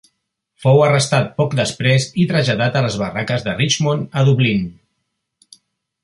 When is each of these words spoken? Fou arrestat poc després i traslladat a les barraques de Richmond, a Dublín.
Fou 0.61 0.79
arrestat 0.83 1.27
poc 1.41 1.51
després 1.59 2.07
i 2.23 2.25
traslladat 2.31 2.79
a 2.79 2.83
les 2.85 2.97
barraques 3.01 3.45
de 3.49 3.55
Richmond, 3.59 4.09
a 4.23 4.25
Dublín. 4.31 4.65